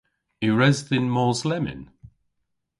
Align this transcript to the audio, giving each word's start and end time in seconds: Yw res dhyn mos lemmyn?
Yw 0.45 0.55
res 0.59 0.79
dhyn 0.87 1.07
mos 1.15 1.41
lemmyn? 1.49 1.81